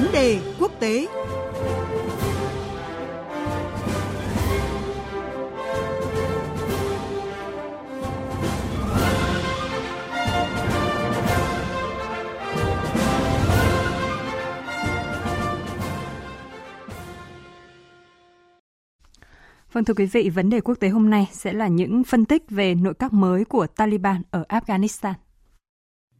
vấn 0.00 0.12
đề 0.12 0.38
quốc 0.60 0.72
tế 0.80 1.06
Vâng 19.72 19.84
thưa 19.84 19.94
quý 19.94 20.06
vị, 20.06 20.30
vấn 20.30 20.50
đề 20.50 20.60
quốc 20.60 20.74
tế 20.80 20.88
hôm 20.88 21.10
nay 21.10 21.28
sẽ 21.32 21.52
là 21.52 21.68
những 21.68 22.04
phân 22.04 22.24
tích 22.24 22.50
về 22.50 22.74
nội 22.74 22.94
các 22.94 23.12
mới 23.12 23.44
của 23.44 23.66
Taliban 23.66 24.22
ở 24.30 24.44
Afghanistan. 24.48 25.14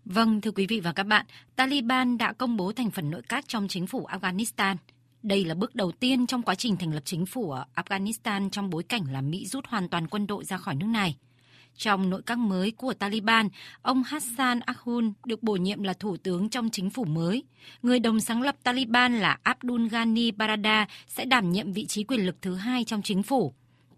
Vâng, 0.08 0.40
thưa 0.40 0.50
quý 0.50 0.66
vị 0.66 0.80
và 0.80 0.92
các 0.92 1.02
bạn, 1.02 1.26
Taliban 1.56 2.18
đã 2.18 2.32
công 2.32 2.56
bố 2.56 2.72
thành 2.72 2.90
phần 2.90 3.10
nội 3.10 3.22
các 3.28 3.48
trong 3.48 3.68
chính 3.68 3.86
phủ 3.86 4.06
Afghanistan. 4.06 4.76
Đây 5.22 5.44
là 5.44 5.54
bước 5.54 5.74
đầu 5.74 5.92
tiên 5.92 6.26
trong 6.26 6.42
quá 6.42 6.54
trình 6.54 6.76
thành 6.76 6.94
lập 6.94 7.02
chính 7.04 7.26
phủ 7.26 7.50
ở 7.50 7.64
Afghanistan 7.74 8.50
trong 8.50 8.70
bối 8.70 8.82
cảnh 8.82 9.02
là 9.12 9.20
Mỹ 9.20 9.46
rút 9.46 9.66
hoàn 9.66 9.88
toàn 9.88 10.06
quân 10.06 10.26
đội 10.26 10.44
ra 10.44 10.56
khỏi 10.56 10.74
nước 10.74 10.86
này. 10.86 11.16
Trong 11.76 12.10
nội 12.10 12.22
các 12.26 12.38
mới 12.38 12.70
của 12.70 12.94
Taliban, 12.94 13.48
ông 13.82 14.02
Hassan 14.02 14.60
Akhund 14.60 15.12
được 15.26 15.42
bổ 15.42 15.56
nhiệm 15.56 15.82
là 15.82 15.92
thủ 15.92 16.16
tướng 16.16 16.48
trong 16.48 16.70
chính 16.70 16.90
phủ 16.90 17.04
mới. 17.04 17.44
Người 17.82 17.98
đồng 17.98 18.20
sáng 18.20 18.42
lập 18.42 18.56
Taliban 18.62 19.18
là 19.18 19.38
Abdul 19.42 19.88
Ghani 19.88 20.30
Barada 20.30 20.88
sẽ 21.08 21.24
đảm 21.24 21.52
nhiệm 21.52 21.72
vị 21.72 21.86
trí 21.86 22.04
quyền 22.04 22.26
lực 22.26 22.36
thứ 22.42 22.54
hai 22.54 22.84
trong 22.84 23.02
chính 23.02 23.22
phủ. 23.22 23.54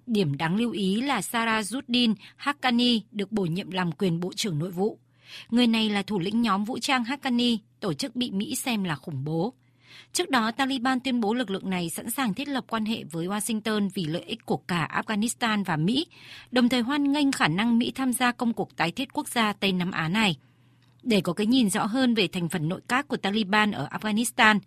Điểm 0.07 0.37
đáng 0.37 0.57
lưu 0.57 0.73
ý 0.73 1.01
là 1.01 1.21
Sarajuddin 1.21 2.15
Haqqani 2.39 3.01
được 3.11 3.33
bổ 3.33 3.43
nhiệm 3.43 3.71
làm 3.71 3.93
quyền 3.93 4.21
bộ 4.21 4.33
trưởng 4.37 4.59
nội 4.59 4.71
vụ. 4.71 4.99
Người 5.51 5.67
này 5.67 5.91
là 5.91 6.03
thủ 6.03 6.19
lĩnh 6.19 6.43
nhóm 6.43 6.65
vũ 6.65 6.79
trang 6.79 7.05
Haqqani, 7.05 7.59
tổ 7.81 7.93
chức 7.93 8.17
bị 8.17 8.31
Mỹ 8.31 8.55
xem 8.55 8.85
là 8.85 8.95
khủng 8.95 9.25
bố. 9.25 9.55
Trước 10.13 10.31
đó, 10.31 10.51
Taliban 10.51 11.01
tuyên 11.01 11.21
bố 11.21 11.35
lực 11.35 11.51
lượng 11.51 11.71
này 11.71 11.91
sẵn 11.91 12.11
sàng 12.11 12.35
thiết 12.35 12.49
lập 12.49 12.65
quan 12.69 12.85
hệ 12.85 13.05
với 13.05 13.27
Washington 13.27 13.91
vì 13.95 14.05
lợi 14.05 14.23
ích 14.23 14.47
của 14.47 14.57
cả 14.57 15.03
Afghanistan 15.03 15.65
và 15.65 15.77
Mỹ, 15.77 16.07
đồng 16.51 16.69
thời 16.69 16.81
hoan 16.81 17.13
nghênh 17.13 17.33
khả 17.33 17.49
năng 17.49 17.79
Mỹ 17.79 17.93
tham 17.95 18.13
gia 18.13 18.33
công 18.33 18.53
cuộc 18.53 18.77
tái 18.77 18.91
thiết 18.91 19.13
quốc 19.13 19.29
gia 19.29 19.53
Tây 19.53 19.73
Nam 19.73 19.91
Á 19.91 20.09
này. 20.09 20.37
Để 21.03 21.21
có 21.21 21.33
cái 21.33 21.47
nhìn 21.47 21.71
rõ 21.71 21.87
hơn 21.87 22.15
về 22.15 22.29
thành 22.29 22.49
phần 22.49 22.69
nội 22.69 22.81
các 22.89 23.09
của 23.09 23.17
Taliban 23.17 23.73
ở 23.73 23.89
Afghanistan, 23.91 24.59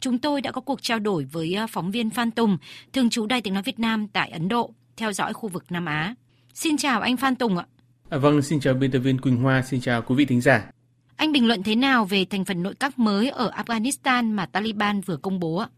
chúng 0.00 0.18
tôi 0.18 0.40
đã 0.40 0.52
có 0.52 0.60
cuộc 0.60 0.82
trao 0.82 0.98
đổi 0.98 1.24
với 1.24 1.54
ờ, 1.54 1.66
phóng 1.66 1.90
viên 1.90 2.10
Phan 2.10 2.30
Tùng, 2.30 2.58
thường 2.92 3.10
trú 3.10 3.26
Đài 3.26 3.40
tiếng 3.40 3.54
nói 3.54 3.62
Việt 3.62 3.78
Nam 3.78 4.08
tại 4.08 4.30
Ấn 4.30 4.48
Độ, 4.48 4.70
theo 4.96 5.12
dõi 5.12 5.32
khu 5.32 5.48
vực 5.48 5.64
Nam 5.70 5.84
Á. 5.84 6.14
Xin 6.54 6.76
chào 6.76 7.00
anh 7.00 7.16
Phan 7.16 7.36
Tùng 7.36 7.58
ạ. 7.58 7.66
À, 8.12 8.18
vâng, 8.18 8.42
xin 8.42 8.60
chào 8.60 8.74
biên 8.74 8.90
tập 8.90 8.98
viên 8.98 9.18
Quỳnh 9.18 9.36
Hoa, 9.36 9.62
xin 9.62 9.80
chào 9.80 10.02
quý 10.02 10.14
vị 10.14 10.24
thính 10.24 10.40
giả. 10.40 10.70
Anh 11.16 11.32
bình 11.32 11.48
luận 11.48 11.62
thế 11.62 11.74
nào 11.74 12.04
về 12.04 12.24
thành 12.30 12.44
phần 12.44 12.62
nội 12.62 12.74
các 12.80 12.98
mới 12.98 13.30
ở 13.30 13.50
Afghanistan 13.50 14.34
mà 14.34 14.46
Taliban 14.46 15.00
vừa 15.00 15.16
công 15.16 15.40
bố 15.40 15.56
ạ? 15.56 15.68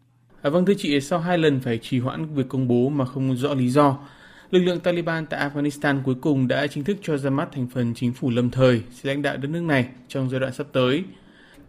À, 0.41 0.49
vâng 0.49 0.65
thưa 0.65 0.73
chị, 0.77 1.01
sau 1.01 1.19
hai 1.19 1.37
lần 1.37 1.59
phải 1.59 1.77
trì 1.77 1.99
hoãn 1.99 2.35
việc 2.35 2.43
công 2.49 2.67
bố 2.67 2.89
mà 2.89 3.05
không 3.05 3.37
rõ 3.37 3.53
lý 3.53 3.69
do, 3.69 3.97
lực 4.51 4.59
lượng 4.59 4.79
Taliban 4.79 5.25
tại 5.25 5.49
Afghanistan 5.49 6.03
cuối 6.03 6.15
cùng 6.21 6.47
đã 6.47 6.67
chính 6.67 6.83
thức 6.83 6.97
cho 7.01 7.17
ra 7.17 7.29
mắt 7.29 7.49
thành 7.51 7.67
phần 7.73 7.93
chính 7.93 8.13
phủ 8.13 8.29
lâm 8.29 8.49
thời 8.49 8.81
sẽ 8.91 9.09
lãnh 9.09 9.21
đạo 9.21 9.37
đất 9.37 9.47
nước 9.47 9.61
này 9.61 9.87
trong 10.07 10.29
giai 10.29 10.39
đoạn 10.39 10.53
sắp 10.53 10.67
tới. 10.73 11.03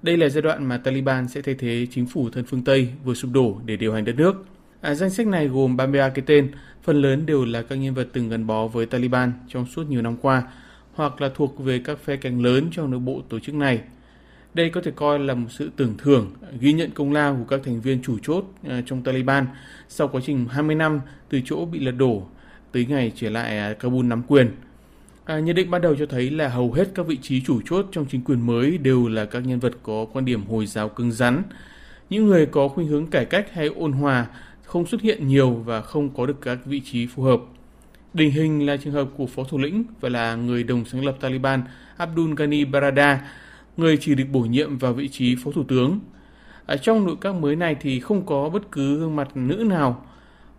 Đây 0.02 0.16
là 0.16 0.28
giai 0.28 0.42
đoạn 0.42 0.68
mà 0.68 0.76
Taliban 0.76 1.28
sẽ 1.28 1.42
thay 1.42 1.54
thế 1.54 1.86
chính 1.90 2.06
phủ 2.06 2.30
thân 2.30 2.44
phương 2.44 2.64
Tây 2.64 2.88
vừa 3.04 3.14
sụp 3.14 3.32
đổ 3.32 3.60
để 3.64 3.76
điều 3.76 3.94
hành 3.94 4.04
đất 4.04 4.16
nước. 4.16 4.44
À, 4.80 4.94
danh 4.94 5.10
sách 5.10 5.26
này 5.26 5.48
gồm 5.48 5.76
33 5.76 6.08
cái 6.08 6.24
tên, 6.26 6.52
phần 6.82 7.02
lớn 7.02 7.26
đều 7.26 7.44
là 7.44 7.62
các 7.62 7.76
nhân 7.76 7.94
vật 7.94 8.08
từng 8.12 8.28
gắn 8.28 8.46
bó 8.46 8.66
với 8.66 8.86
Taliban 8.86 9.32
trong 9.48 9.66
suốt 9.66 9.82
nhiều 9.90 10.02
năm 10.02 10.16
qua, 10.16 10.42
hoặc 10.94 11.20
là 11.20 11.30
thuộc 11.34 11.58
về 11.58 11.80
các 11.84 11.98
phe 12.04 12.16
cánh 12.16 12.42
lớn 12.42 12.68
trong 12.72 12.90
nội 12.90 13.00
bộ 13.00 13.22
tổ 13.28 13.38
chức 13.38 13.54
này. 13.54 13.80
Đây 14.54 14.70
có 14.70 14.80
thể 14.80 14.90
coi 14.96 15.18
là 15.18 15.34
một 15.34 15.48
sự 15.50 15.70
tưởng 15.76 15.94
thưởng, 15.98 16.32
ghi 16.60 16.72
nhận 16.72 16.90
công 16.90 17.12
lao 17.12 17.34
của 17.34 17.56
các 17.56 17.60
thành 17.64 17.80
viên 17.80 18.02
chủ 18.02 18.18
chốt 18.22 18.44
à, 18.68 18.82
trong 18.86 19.02
Taliban 19.02 19.46
sau 19.88 20.08
quá 20.08 20.20
trình 20.24 20.46
20 20.50 20.76
năm 20.76 21.00
từ 21.28 21.40
chỗ 21.44 21.64
bị 21.64 21.80
lật 21.80 21.92
đổ 21.92 22.26
tới 22.72 22.86
ngày 22.86 23.12
trở 23.16 23.30
lại 23.30 23.58
à, 23.58 23.72
Kabul 23.72 24.06
nắm 24.06 24.22
quyền. 24.28 24.50
À, 25.24 25.38
nhận 25.38 25.56
định 25.56 25.70
ban 25.70 25.82
đầu 25.82 25.96
cho 25.98 26.06
thấy 26.06 26.30
là 26.30 26.48
hầu 26.48 26.72
hết 26.72 26.88
các 26.94 27.06
vị 27.06 27.18
trí 27.22 27.40
chủ 27.40 27.60
chốt 27.64 27.86
trong 27.92 28.06
chính 28.10 28.24
quyền 28.24 28.46
mới 28.46 28.78
đều 28.78 29.08
là 29.08 29.24
các 29.24 29.46
nhân 29.46 29.58
vật 29.58 29.72
có 29.82 30.06
quan 30.12 30.24
điểm 30.24 30.46
Hồi 30.46 30.66
giáo 30.66 30.88
cứng 30.88 31.12
rắn. 31.12 31.42
Những 32.10 32.26
người 32.26 32.46
có 32.46 32.68
khuynh 32.68 32.88
hướng 32.88 33.06
cải 33.06 33.24
cách 33.24 33.46
hay 33.52 33.66
ôn 33.66 33.92
hòa 33.92 34.26
không 34.76 34.86
xuất 34.86 35.02
hiện 35.02 35.28
nhiều 35.28 35.50
và 35.50 35.80
không 35.80 36.10
có 36.14 36.26
được 36.26 36.40
các 36.40 36.58
vị 36.64 36.80
trí 36.80 37.06
phù 37.06 37.22
hợp. 37.22 37.40
Điển 38.14 38.30
hình 38.30 38.66
là 38.66 38.76
trường 38.76 38.92
hợp 38.92 39.08
của 39.16 39.26
phó 39.26 39.44
thủ 39.44 39.58
lĩnh 39.58 39.84
và 40.00 40.08
là 40.08 40.34
người 40.34 40.62
đồng 40.62 40.84
sáng 40.84 41.04
lập 41.04 41.16
Taliban 41.20 41.62
Abdul 41.96 42.34
Ghani 42.36 42.64
Barada, 42.64 43.30
người 43.76 43.96
chỉ 43.96 44.14
được 44.14 44.24
bổ 44.32 44.40
nhiệm 44.40 44.78
vào 44.78 44.92
vị 44.92 45.08
trí 45.08 45.36
phó 45.44 45.50
thủ 45.50 45.62
tướng. 45.68 46.00
Ở 46.66 46.76
trong 46.76 47.06
nội 47.06 47.16
các 47.20 47.34
mới 47.34 47.56
này 47.56 47.76
thì 47.80 48.00
không 48.00 48.26
có 48.26 48.48
bất 48.48 48.72
cứ 48.72 48.98
gương 48.98 49.16
mặt 49.16 49.36
nữ 49.36 49.54
nào. 49.54 50.06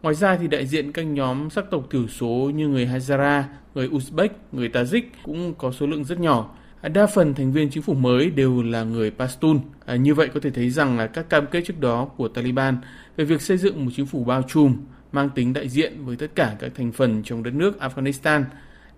Ngoài 0.01 0.15
ra 0.15 0.37
thì 0.37 0.47
đại 0.47 0.65
diện 0.65 0.91
các 0.91 1.03
nhóm 1.03 1.49
sắc 1.49 1.65
tộc 1.71 1.87
thiểu 1.89 2.07
số 2.07 2.51
như 2.55 2.67
người 2.67 2.85
Hazara, 2.85 3.43
người 3.75 3.89
Uzbek, 3.89 4.29
người 4.51 4.69
Tajik 4.69 5.03
cũng 5.23 5.53
có 5.57 5.71
số 5.71 5.87
lượng 5.87 6.03
rất 6.03 6.19
nhỏ. 6.19 6.55
Đa 6.83 7.05
phần 7.05 7.33
thành 7.33 7.51
viên 7.51 7.69
chính 7.69 7.83
phủ 7.83 7.93
mới 7.93 8.29
đều 8.29 8.63
là 8.63 8.83
người 8.83 9.11
Pashtun. 9.11 9.59
À, 9.85 9.95
như 9.95 10.13
vậy 10.13 10.29
có 10.33 10.39
thể 10.39 10.49
thấy 10.49 10.69
rằng 10.69 10.97
là 10.97 11.07
các 11.07 11.29
cam 11.29 11.47
kết 11.47 11.61
trước 11.65 11.79
đó 11.79 12.05
của 12.05 12.27
Taliban 12.27 12.77
về 13.15 13.25
việc 13.25 13.41
xây 13.41 13.57
dựng 13.57 13.85
một 13.85 13.91
chính 13.95 14.05
phủ 14.05 14.23
bao 14.23 14.41
trùm 14.41 14.77
mang 15.11 15.29
tính 15.29 15.53
đại 15.53 15.69
diện 15.69 16.05
với 16.05 16.15
tất 16.15 16.27
cả 16.35 16.55
các 16.59 16.71
thành 16.75 16.91
phần 16.91 17.23
trong 17.23 17.43
đất 17.43 17.53
nước 17.53 17.77
Afghanistan 17.79 18.43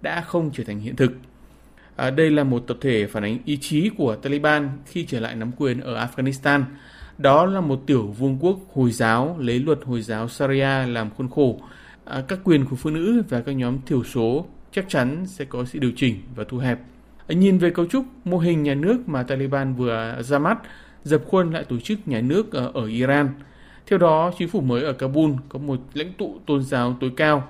đã 0.02 0.22
không 0.22 0.52
trở 0.54 0.64
thành 0.64 0.80
hiện 0.80 0.96
thực. 0.96 1.12
À, 1.96 2.10
đây 2.10 2.32
là 2.32 2.44
một 2.44 2.60
tập 2.68 2.78
thể 2.82 3.08
phản 3.08 3.24
ánh 3.24 3.38
ý 3.46 3.58
chí 3.58 3.90
của 3.98 4.16
Taliban 4.16 4.70
khi 4.86 5.06
trở 5.06 5.20
lại 5.20 5.36
nắm 5.36 5.52
quyền 5.58 5.82
ở 5.82 6.08
Afghanistan. 6.08 6.64
Đó 7.18 7.46
là 7.46 7.62
một 7.62 7.84
tiểu 7.86 8.08
vương 8.08 8.38
quốc 8.42 8.60
Hồi 8.74 8.92
giáo 8.92 9.36
lấy 9.40 9.60
luật 9.60 9.80
Hồi 9.84 10.02
giáo 10.02 10.30
Sharia 10.30 10.86
làm 10.88 11.10
khuôn 11.10 11.30
khổ. 11.30 11.62
À, 12.06 12.22
các 12.28 12.40
quyền 12.44 12.66
của 12.66 12.76
phụ 12.76 12.90
nữ 12.90 13.24
và 13.30 13.42
các 13.42 13.52
nhóm 13.52 13.78
thiểu 13.86 14.04
số 14.04 14.46
chắc 14.72 14.90
chắn 14.90 15.26
sẽ 15.28 15.46
có 15.46 15.66
sự 15.66 15.80
điều 15.80 15.92
chỉnh 15.96 16.16
và 16.36 16.44
thu 16.50 16.58
hẹp. 16.58 16.80
Nhìn 17.30 17.58
về 17.58 17.70
cấu 17.70 17.86
trúc 17.86 18.06
mô 18.26 18.38
hình 18.38 18.64
nhà 18.64 18.74
nước 18.74 19.10
mà 19.10 19.24
Taliban 19.24 19.76
vừa 19.76 20.22
ra 20.22 20.40
mắt, 20.40 20.58
dập 21.04 21.22
khuôn 21.28 21.52
lại 21.52 21.64
tổ 21.64 21.80
chức 21.80 22.08
nhà 22.08 22.22
nước 22.22 22.52
ở, 22.52 22.72
ở 22.74 22.86
Iran– 22.86 23.30
theo 23.90 24.00
đó, 24.00 24.32
chính 24.38 24.48
phủ 24.48 24.62
mới 24.62 24.84
ở 24.84 24.94
Kabul 24.94 25.32
có 25.50 25.60
một 25.60 25.80
lãnh 25.94 26.14
tụ 26.14 26.40
tôn 26.46 26.64
giáo 26.64 26.98
tối 27.00 27.12
cao. 27.18 27.48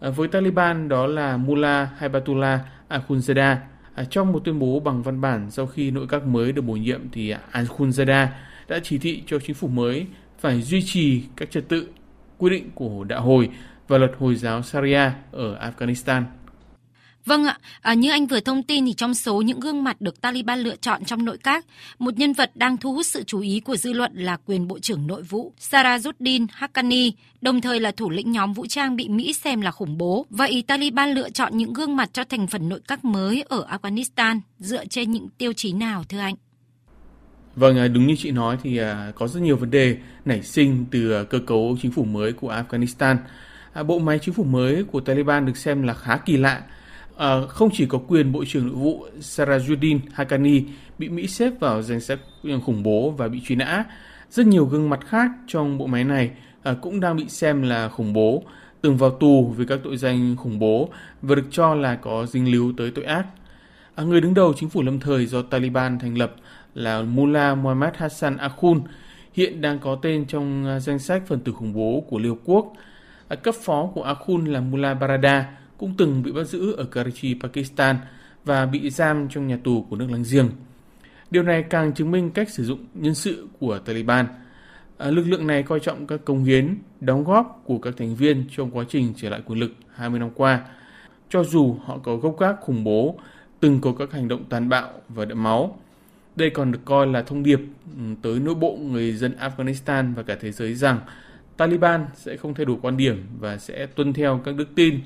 À, 0.00 0.10
với 0.10 0.28
Taliban 0.28 0.88
đó 0.88 1.06
là 1.06 1.36
Mullah 1.36 1.88
Haibatullah 1.98 2.60
Akhundzada. 2.88 3.56
À, 3.94 4.04
trong 4.04 4.32
một 4.32 4.44
tuyên 4.44 4.58
bố 4.58 4.80
bằng 4.80 5.02
văn 5.02 5.20
bản 5.20 5.50
sau 5.50 5.66
khi 5.66 5.90
nội 5.90 6.06
các 6.08 6.26
mới 6.26 6.52
được 6.52 6.62
bổ 6.62 6.72
nhiệm 6.72 7.00
thì 7.12 7.34
Akhundzada 7.52 8.26
đã 8.68 8.78
chỉ 8.82 8.98
thị 8.98 9.22
cho 9.26 9.38
chính 9.38 9.54
phủ 9.54 9.68
mới 9.68 10.06
phải 10.38 10.62
duy 10.62 10.82
trì 10.82 11.22
các 11.36 11.50
trật 11.50 11.68
tự, 11.68 11.88
quy 12.38 12.50
định 12.50 12.70
của 12.74 13.04
đạo 13.04 13.22
hồi 13.22 13.48
và 13.88 13.98
luật 13.98 14.12
Hồi 14.18 14.34
giáo 14.36 14.62
Sharia 14.62 15.10
ở 15.32 15.70
Afghanistan. 15.70 16.22
Vâng 17.30 17.44
ạ, 17.44 17.58
à, 17.80 17.94
như 17.94 18.10
anh 18.10 18.26
vừa 18.26 18.40
thông 18.40 18.62
tin 18.62 18.86
thì 18.86 18.92
trong 18.92 19.14
số 19.14 19.42
những 19.42 19.60
gương 19.60 19.84
mặt 19.84 20.00
được 20.00 20.20
Taliban 20.20 20.58
lựa 20.58 20.76
chọn 20.76 21.04
trong 21.04 21.24
nội 21.24 21.38
các, 21.42 21.66
một 21.98 22.18
nhân 22.18 22.32
vật 22.32 22.50
đang 22.54 22.76
thu 22.76 22.92
hút 22.92 23.06
sự 23.06 23.22
chú 23.22 23.40
ý 23.40 23.60
của 23.60 23.76
dư 23.76 23.92
luận 23.92 24.12
là 24.14 24.36
quyền 24.46 24.68
Bộ 24.68 24.78
trưởng 24.78 25.06
Nội 25.06 25.22
vụ 25.22 25.52
Sarajuddin 25.60 26.46
Haqqani, 26.46 27.10
đồng 27.40 27.60
thời 27.60 27.80
là 27.80 27.92
thủ 27.92 28.10
lĩnh 28.10 28.32
nhóm 28.32 28.52
vũ 28.52 28.66
trang 28.66 28.96
bị 28.96 29.08
Mỹ 29.08 29.32
xem 29.32 29.60
là 29.60 29.70
khủng 29.70 29.98
bố. 29.98 30.26
Vậy 30.30 30.64
Taliban 30.66 31.10
lựa 31.10 31.30
chọn 31.30 31.56
những 31.56 31.72
gương 31.72 31.96
mặt 31.96 32.10
cho 32.12 32.24
thành 32.24 32.46
phần 32.46 32.68
nội 32.68 32.80
các 32.88 33.04
mới 33.04 33.44
ở 33.48 33.66
Afghanistan 33.70 34.40
dựa 34.58 34.84
trên 34.84 35.10
những 35.10 35.28
tiêu 35.38 35.52
chí 35.52 35.72
nào 35.72 36.04
thưa 36.08 36.18
anh? 36.18 36.34
Vâng, 37.56 37.78
à, 37.78 37.88
đúng 37.88 38.06
như 38.06 38.14
chị 38.18 38.30
nói 38.30 38.56
thì 38.62 38.78
à, 38.78 39.12
có 39.14 39.28
rất 39.28 39.40
nhiều 39.40 39.56
vấn 39.56 39.70
đề 39.70 39.96
nảy 40.24 40.42
sinh 40.42 40.84
từ 40.90 41.12
à, 41.12 41.22
cơ 41.30 41.38
cấu 41.46 41.76
chính 41.82 41.92
phủ 41.92 42.04
mới 42.04 42.32
của 42.32 42.52
Afghanistan. 42.52 43.16
Bộ 43.86 43.98
máy 43.98 44.18
chính 44.22 44.34
phủ 44.34 44.44
mới 44.44 44.84
của 44.84 45.00
Taliban 45.00 45.46
được 45.46 45.56
xem 45.56 45.82
là 45.82 45.94
khá 45.94 46.16
kỳ 46.16 46.36
lạ 46.36 46.62
à, 47.20 47.40
không 47.48 47.70
chỉ 47.72 47.86
có 47.86 47.98
quyền 48.08 48.32
Bộ 48.32 48.44
trưởng 48.44 48.66
Nội 48.66 48.74
vụ 48.74 49.06
Sarajuddin 49.20 49.98
Haqqani 50.16 50.62
bị 50.98 51.08
Mỹ 51.08 51.26
xếp 51.26 51.50
vào 51.60 51.82
danh 51.82 52.00
sách 52.00 52.18
khủng 52.64 52.82
bố 52.82 53.10
và 53.10 53.28
bị 53.28 53.40
truy 53.44 53.56
nã, 53.56 53.84
rất 54.30 54.46
nhiều 54.46 54.64
gương 54.64 54.90
mặt 54.90 55.00
khác 55.06 55.30
trong 55.46 55.78
bộ 55.78 55.86
máy 55.86 56.04
này 56.04 56.30
à, 56.62 56.74
cũng 56.82 57.00
đang 57.00 57.16
bị 57.16 57.28
xem 57.28 57.62
là 57.62 57.88
khủng 57.88 58.12
bố, 58.12 58.42
từng 58.80 58.96
vào 58.96 59.10
tù 59.10 59.54
vì 59.56 59.64
các 59.66 59.80
tội 59.84 59.96
danh 59.96 60.36
khủng 60.36 60.58
bố 60.58 60.88
và 61.22 61.34
được 61.34 61.46
cho 61.50 61.74
là 61.74 61.94
có 61.94 62.26
dính 62.26 62.52
líu 62.52 62.72
tới 62.76 62.90
tội 62.90 63.04
ác. 63.04 63.26
À, 63.94 64.04
người 64.04 64.20
đứng 64.20 64.34
đầu 64.34 64.52
chính 64.56 64.68
phủ 64.68 64.82
lâm 64.82 65.00
thời 65.00 65.26
do 65.26 65.42
Taliban 65.42 65.98
thành 65.98 66.18
lập 66.18 66.34
là 66.74 67.02
Mullah 67.02 67.58
Muhammad 67.58 67.94
Hassan 67.94 68.36
Akhund, 68.36 68.82
hiện 69.32 69.60
đang 69.60 69.78
có 69.78 69.98
tên 70.02 70.24
trong 70.26 70.66
à, 70.66 70.80
danh 70.80 70.98
sách 70.98 71.22
phần 71.26 71.40
tử 71.40 71.52
khủng 71.52 71.72
bố 71.72 72.04
của 72.08 72.18
Liên 72.18 72.30
Hợp 72.30 72.38
Quốc. 72.44 72.72
À, 73.28 73.36
cấp 73.36 73.54
phó 73.54 73.90
của 73.94 74.02
Akhund 74.02 74.48
là 74.48 74.60
Mullah 74.60 75.00
Barada, 75.00 75.59
cũng 75.80 75.94
từng 75.96 76.22
bị 76.22 76.32
bắt 76.32 76.44
giữ 76.44 76.72
ở 76.72 76.84
Karachi, 76.84 77.34
Pakistan 77.34 77.96
và 78.44 78.66
bị 78.66 78.90
giam 78.90 79.28
trong 79.28 79.46
nhà 79.46 79.58
tù 79.64 79.86
của 79.90 79.96
nước 79.96 80.06
láng 80.10 80.24
giềng. 80.30 80.48
Điều 81.30 81.42
này 81.42 81.62
càng 81.62 81.94
chứng 81.94 82.10
minh 82.10 82.30
cách 82.30 82.50
sử 82.50 82.64
dụng 82.64 82.84
nhân 82.94 83.14
sự 83.14 83.48
của 83.58 83.78
Taliban. 83.78 84.26
À, 84.98 85.10
lực 85.10 85.26
lượng 85.26 85.46
này 85.46 85.62
coi 85.62 85.80
trọng 85.80 86.06
các 86.06 86.20
công 86.24 86.44
hiến, 86.44 86.78
đóng 87.00 87.24
góp 87.24 87.62
của 87.64 87.78
các 87.78 87.94
thành 87.96 88.16
viên 88.16 88.44
trong 88.56 88.70
quá 88.70 88.84
trình 88.88 89.12
trở 89.16 89.28
lại 89.28 89.42
quyền 89.46 89.58
lực 89.58 89.72
20 89.94 90.20
năm 90.20 90.30
qua. 90.34 90.60
Cho 91.28 91.44
dù 91.44 91.76
họ 91.84 91.98
có 91.98 92.16
gốc 92.16 92.40
gác 92.40 92.60
khủng 92.60 92.84
bố, 92.84 93.18
từng 93.60 93.80
có 93.80 93.92
các 93.98 94.12
hành 94.12 94.28
động 94.28 94.44
tàn 94.48 94.68
bạo 94.68 94.92
và 95.08 95.24
đẫm 95.24 95.42
máu. 95.42 95.78
Đây 96.36 96.50
còn 96.50 96.72
được 96.72 96.80
coi 96.84 97.06
là 97.06 97.22
thông 97.22 97.42
điệp 97.42 97.60
ừ, 97.96 98.02
tới 98.22 98.40
nội 98.40 98.54
bộ 98.54 98.76
người 98.76 99.12
dân 99.12 99.34
Afghanistan 99.40 100.14
và 100.14 100.22
cả 100.22 100.36
thế 100.40 100.52
giới 100.52 100.74
rằng 100.74 101.00
Taliban 101.56 102.06
sẽ 102.14 102.36
không 102.36 102.54
thay 102.54 102.66
đổi 102.66 102.76
quan 102.82 102.96
điểm 102.96 103.26
và 103.40 103.58
sẽ 103.58 103.86
tuân 103.86 104.12
theo 104.12 104.40
các 104.44 104.54
đức 104.54 104.68
tin 104.74 105.00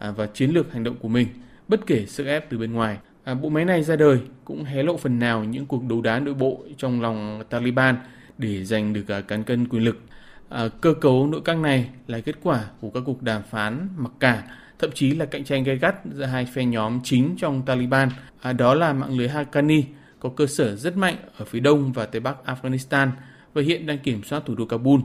À, 0.00 0.10
và 0.10 0.26
chiến 0.26 0.50
lược 0.50 0.72
hành 0.72 0.84
động 0.84 0.96
của 1.00 1.08
mình, 1.08 1.28
bất 1.68 1.86
kể 1.86 2.06
sức 2.06 2.26
ép 2.26 2.50
từ 2.50 2.58
bên 2.58 2.72
ngoài. 2.72 2.98
À, 3.24 3.34
bộ 3.34 3.48
máy 3.48 3.64
này 3.64 3.82
ra 3.82 3.96
đời 3.96 4.18
cũng 4.44 4.64
hé 4.64 4.82
lộ 4.82 4.96
phần 4.96 5.18
nào 5.18 5.44
những 5.44 5.66
cuộc 5.66 5.84
đấu 5.84 6.00
đá 6.00 6.18
nội 6.18 6.34
bộ 6.34 6.64
trong 6.76 7.00
lòng 7.00 7.42
Taliban 7.50 7.96
để 8.38 8.64
giành 8.64 8.92
được 8.92 9.08
à, 9.08 9.20
cán 9.20 9.44
cân 9.44 9.68
quyền 9.68 9.84
lực. 9.84 10.00
À, 10.48 10.68
cơ 10.80 10.94
cấu 10.94 11.26
nội 11.26 11.40
các 11.44 11.56
này 11.56 11.88
là 12.06 12.20
kết 12.20 12.36
quả 12.42 12.64
của 12.80 12.90
các 12.90 13.02
cuộc 13.06 13.22
đàm 13.22 13.42
phán 13.42 13.88
mặc 13.96 14.12
cả 14.20 14.42
thậm 14.78 14.90
chí 14.94 15.10
là 15.10 15.24
cạnh 15.24 15.44
tranh 15.44 15.64
gay 15.64 15.76
gắt 15.76 15.94
giữa 16.14 16.24
hai 16.24 16.44
phe 16.44 16.64
nhóm 16.64 17.00
chính 17.04 17.36
trong 17.38 17.62
Taliban. 17.62 18.08
À, 18.40 18.52
đó 18.52 18.74
là 18.74 18.92
mạng 18.92 19.18
lưới 19.18 19.28
Haqqani 19.28 19.82
có 20.20 20.28
cơ 20.36 20.46
sở 20.46 20.76
rất 20.76 20.96
mạnh 20.96 21.16
ở 21.38 21.44
phía 21.44 21.60
đông 21.60 21.92
và 21.92 22.06
tây 22.06 22.20
bắc 22.20 22.36
Afghanistan 22.44 23.08
và 23.54 23.62
hiện 23.62 23.86
đang 23.86 23.98
kiểm 23.98 24.22
soát 24.22 24.42
thủ 24.46 24.54
đô 24.54 24.64
Kabul. 24.64 25.00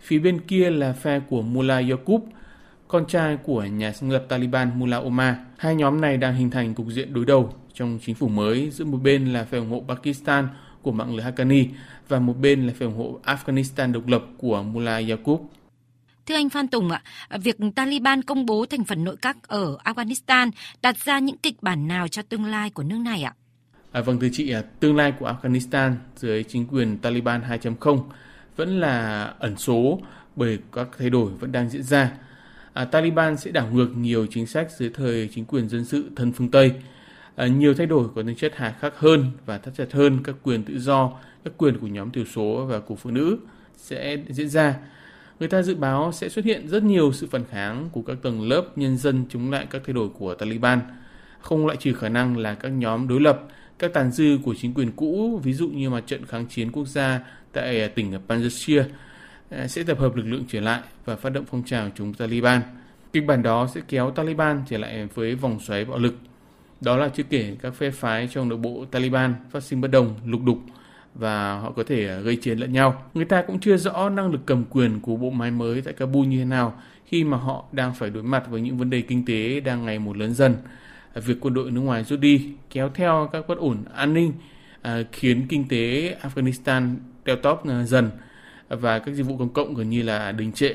Phía 0.00 0.18
bên 0.18 0.40
kia 0.40 0.70
là 0.70 0.92
phe 0.92 1.20
của 1.20 1.42
Mullah 1.42 1.84
Yaqub, 1.90 2.20
con 2.88 3.06
trai 3.06 3.36
của 3.36 3.64
nhà 3.64 3.92
sáng 3.92 4.10
lập 4.10 4.24
Taliban 4.28 4.78
Mullah 4.78 5.04
Omar. 5.04 5.34
Hai 5.58 5.74
nhóm 5.74 6.00
này 6.00 6.16
đang 6.16 6.34
hình 6.34 6.50
thành 6.50 6.74
cục 6.74 6.86
diện 6.86 7.14
đối 7.14 7.24
đầu 7.24 7.54
trong 7.74 7.98
chính 8.04 8.14
phủ 8.14 8.28
mới 8.28 8.70
giữa 8.70 8.84
một 8.84 8.98
bên 9.02 9.32
là 9.32 9.44
phe 9.44 9.58
ủng 9.58 9.70
hộ 9.70 9.84
Pakistan 9.88 10.48
của 10.82 10.92
mạng 10.92 11.14
lưới 11.14 11.26
Haqqani 11.26 11.66
và 12.08 12.18
một 12.18 12.34
bên 12.40 12.66
là 12.66 12.72
phe 12.78 12.86
ủng 12.86 12.96
hộ 12.96 13.20
Afghanistan 13.24 13.92
độc 13.92 14.06
lập 14.06 14.22
của 14.38 14.62
Mullah 14.62 15.08
Yaqub. 15.08 15.40
Thưa 16.26 16.34
anh 16.34 16.48
Phan 16.48 16.68
Tùng 16.68 16.90
ạ, 16.90 17.02
việc 17.42 17.56
Taliban 17.74 18.22
công 18.22 18.46
bố 18.46 18.66
thành 18.66 18.84
phần 18.84 19.04
nội 19.04 19.16
các 19.22 19.36
ở 19.48 19.76
Afghanistan 19.84 20.50
đặt 20.82 20.96
ra 21.04 21.18
những 21.18 21.38
kịch 21.38 21.62
bản 21.62 21.88
nào 21.88 22.08
cho 22.08 22.22
tương 22.22 22.44
lai 22.44 22.70
của 22.70 22.82
nước 22.82 22.98
này 22.98 23.22
ạ? 23.22 23.34
À, 23.92 24.00
vâng 24.00 24.20
thưa 24.20 24.28
chị, 24.32 24.54
tương 24.80 24.96
lai 24.96 25.12
của 25.18 25.34
Afghanistan 25.42 25.92
dưới 26.16 26.44
chính 26.44 26.66
quyền 26.66 26.98
Taliban 26.98 27.42
2.0 27.42 28.02
vẫn 28.56 28.80
là 28.80 29.24
ẩn 29.38 29.56
số 29.56 30.00
bởi 30.36 30.58
các 30.72 30.88
thay 30.98 31.10
đổi 31.10 31.32
vẫn 31.32 31.52
đang 31.52 31.70
diễn 31.70 31.82
ra. 31.82 32.10
À, 32.72 32.84
Taliban 32.84 33.36
sẽ 33.36 33.50
đảo 33.50 33.68
ngược 33.72 33.88
nhiều 33.96 34.26
chính 34.30 34.46
sách 34.46 34.70
dưới 34.78 34.90
thời 34.94 35.28
chính 35.34 35.44
quyền 35.44 35.68
dân 35.68 35.84
sự 35.84 36.10
thân 36.16 36.32
phương 36.32 36.50
Tây. 36.50 36.72
À, 37.36 37.46
nhiều 37.46 37.74
thay 37.74 37.86
đổi 37.86 38.08
có 38.14 38.22
tính 38.22 38.36
chất 38.36 38.52
hà 38.56 38.70
khắc 38.80 38.98
hơn 38.98 39.30
và 39.46 39.58
thắt 39.58 39.74
chặt 39.74 39.92
hơn 39.92 40.18
các 40.24 40.34
quyền 40.42 40.62
tự 40.62 40.78
do, 40.78 41.12
các 41.44 41.52
quyền 41.56 41.78
của 41.78 41.86
nhóm 41.86 42.10
thiểu 42.10 42.24
số 42.24 42.66
và 42.68 42.80
của 42.80 42.96
phụ 42.96 43.10
nữ 43.10 43.38
sẽ 43.76 44.16
diễn 44.28 44.48
ra. 44.48 44.74
Người 45.40 45.48
ta 45.48 45.62
dự 45.62 45.74
báo 45.74 46.12
sẽ 46.12 46.28
xuất 46.28 46.44
hiện 46.44 46.68
rất 46.68 46.82
nhiều 46.82 47.12
sự 47.12 47.26
phản 47.30 47.44
kháng 47.50 47.88
của 47.92 48.02
các 48.02 48.16
tầng 48.22 48.48
lớp 48.48 48.78
nhân 48.78 48.96
dân 48.96 49.24
chống 49.28 49.50
lại 49.50 49.66
các 49.70 49.82
thay 49.86 49.94
đổi 49.94 50.08
của 50.08 50.34
Taliban. 50.34 50.80
Không 51.40 51.66
loại 51.66 51.76
trừ 51.80 51.92
khả 51.92 52.08
năng 52.08 52.36
là 52.36 52.54
các 52.54 52.68
nhóm 52.68 53.08
đối 53.08 53.20
lập, 53.20 53.48
các 53.78 53.92
tàn 53.92 54.12
dư 54.12 54.38
của 54.44 54.54
chính 54.58 54.74
quyền 54.74 54.92
cũ, 54.92 55.40
ví 55.44 55.52
dụ 55.52 55.68
như 55.68 55.90
mặt 55.90 56.04
trận 56.06 56.26
kháng 56.26 56.46
chiến 56.46 56.72
quốc 56.72 56.88
gia 56.88 57.20
tại 57.52 57.88
tỉnh 57.88 58.12
Panjshir, 58.28 58.84
Ờ, 59.50 59.66
sẽ 59.66 59.82
tập 59.82 59.98
hợp 59.98 60.16
lực 60.16 60.26
lượng 60.26 60.44
trở 60.48 60.60
lại 60.60 60.80
và 61.04 61.16
phát 61.16 61.30
động 61.30 61.44
phong 61.50 61.62
trào 61.64 61.90
chống 61.94 62.14
Taliban. 62.14 62.60
Kịch 63.12 63.26
bản 63.26 63.42
đó 63.42 63.68
sẽ 63.74 63.80
kéo 63.88 64.10
Taliban 64.10 64.62
trở 64.68 64.78
lại 64.78 65.08
với 65.14 65.34
vòng 65.34 65.60
xoáy 65.60 65.84
bạo 65.84 65.98
lực. 65.98 66.14
Đó 66.80 66.96
là 66.96 67.08
chưa 67.08 67.22
kể 67.22 67.56
các 67.62 67.74
phe 67.74 67.90
phái 67.90 68.28
trong 68.32 68.48
nội 68.48 68.58
bộ 68.58 68.84
Taliban 68.90 69.34
phát 69.50 69.62
sinh 69.62 69.80
bất 69.80 69.88
đồng, 69.90 70.14
lục 70.24 70.40
đục 70.44 70.58
và 71.14 71.58
họ 71.58 71.70
có 71.70 71.82
thể 71.82 72.06
ờ, 72.06 72.20
gây 72.20 72.36
chiến 72.36 72.58
lẫn 72.58 72.72
nhau. 72.72 73.02
Người 73.14 73.24
ta 73.24 73.42
cũng 73.42 73.60
chưa 73.60 73.76
rõ 73.76 74.08
năng 74.08 74.30
lực 74.30 74.40
cầm 74.46 74.64
quyền 74.70 75.00
của 75.00 75.16
bộ 75.16 75.30
máy 75.30 75.50
mới 75.50 75.80
tại 75.82 75.94
Kabul 75.94 76.26
như 76.26 76.38
thế 76.38 76.44
nào 76.44 76.82
khi 77.06 77.24
mà 77.24 77.36
họ 77.36 77.64
đang 77.72 77.94
phải 77.94 78.10
đối 78.10 78.22
mặt 78.22 78.44
với 78.50 78.60
những 78.60 78.78
vấn 78.78 78.90
đề 78.90 79.00
kinh 79.00 79.24
tế 79.24 79.60
đang 79.60 79.84
ngày 79.84 79.98
một 79.98 80.16
lớn 80.16 80.34
dần. 80.34 80.56
Việc 81.14 81.36
quân 81.40 81.54
đội 81.54 81.70
nước 81.70 81.80
ngoài 81.80 82.04
rút 82.04 82.20
đi 82.20 82.50
kéo 82.70 82.90
theo 82.94 83.28
các 83.32 83.48
bất 83.48 83.58
ổn 83.58 83.84
an 83.94 84.14
ninh 84.14 84.32
ờ, 84.82 85.04
khiến 85.12 85.46
kinh 85.48 85.68
tế 85.68 86.16
Afghanistan 86.22 86.94
teo 87.24 87.36
tóp 87.36 87.64
dần 87.86 88.10
và 88.68 88.98
các 88.98 89.14
dịch 89.14 89.26
vụ 89.26 89.36
công 89.36 89.52
cộng 89.52 89.74
gần 89.74 89.90
như 89.90 90.02
là 90.02 90.32
đình 90.32 90.52
trệ. 90.52 90.70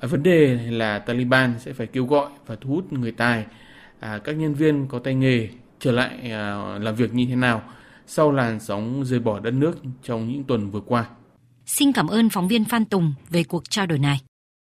À, 0.00 0.08
vấn 0.08 0.22
đề 0.22 0.58
là 0.70 0.98
Taliban 0.98 1.54
sẽ 1.58 1.72
phải 1.72 1.86
kêu 1.86 2.06
gọi 2.06 2.30
và 2.46 2.56
thu 2.60 2.70
hút 2.70 2.92
người 2.92 3.12
tài, 3.12 3.44
à, 4.00 4.18
các 4.24 4.32
nhân 4.32 4.54
viên 4.54 4.86
có 4.88 4.98
tay 4.98 5.14
nghề 5.14 5.48
trở 5.80 5.92
lại 5.92 6.30
à, 6.32 6.78
làm 6.78 6.94
việc 6.94 7.14
như 7.14 7.26
thế 7.28 7.36
nào 7.36 7.62
sau 8.06 8.32
làn 8.32 8.60
sóng 8.60 9.04
rời 9.04 9.20
bỏ 9.20 9.40
đất 9.40 9.54
nước 9.54 9.78
trong 10.02 10.28
những 10.28 10.44
tuần 10.44 10.70
vừa 10.70 10.80
qua. 10.80 11.04
Xin 11.66 11.92
cảm 11.92 12.08
ơn 12.08 12.28
phóng 12.28 12.48
viên 12.48 12.64
Phan 12.64 12.84
Tùng 12.84 13.14
về 13.30 13.44
cuộc 13.44 13.70
trao 13.70 13.86
đổi 13.86 13.98
này. 13.98 14.20